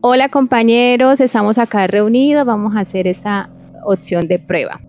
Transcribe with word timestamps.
Hola 0.00 0.28
compañeros, 0.28 1.20
estamos 1.20 1.58
acá 1.58 1.86
reunidos, 1.86 2.44
vamos 2.44 2.76
a 2.76 2.80
hacer 2.80 3.06
esta 3.06 3.50
opción 3.84 4.28
de 4.28 4.38
prueba. 4.38 4.80